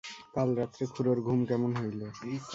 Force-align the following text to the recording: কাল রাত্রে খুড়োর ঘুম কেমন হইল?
কাল 0.35 0.49
রাত্রে 0.59 0.83
খুড়োর 0.93 1.19
ঘুম 1.27 1.39
কেমন 1.49 1.71
হইল? 1.79 2.01